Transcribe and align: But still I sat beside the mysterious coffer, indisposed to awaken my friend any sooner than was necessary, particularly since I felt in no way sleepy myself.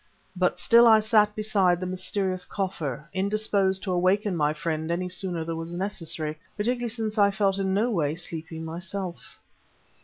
But 0.35 0.57
still 0.57 0.87
I 0.87 0.99
sat 0.99 1.35
beside 1.35 1.79
the 1.79 1.85
mysterious 1.85 2.43
coffer, 2.43 3.07
indisposed 3.13 3.83
to 3.83 3.91
awaken 3.91 4.35
my 4.35 4.51
friend 4.51 4.89
any 4.89 5.07
sooner 5.07 5.45
than 5.45 5.57
was 5.57 5.73
necessary, 5.73 6.39
particularly 6.57 6.89
since 6.89 7.19
I 7.19 7.29
felt 7.29 7.59
in 7.59 7.71
no 7.75 7.91
way 7.91 8.15
sleepy 8.15 8.57
myself. 8.57 9.37